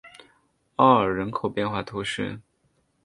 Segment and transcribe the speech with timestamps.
[0.77, 2.39] 奥尔人口变化图示